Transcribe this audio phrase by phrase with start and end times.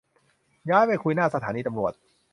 [0.69, 1.93] ย้ายไปคุยหน้าสถานีตำรวจ